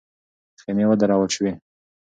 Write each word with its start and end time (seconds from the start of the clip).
خېمې 0.61 0.85
ودرول 0.87 1.29
سوې. 1.35 1.51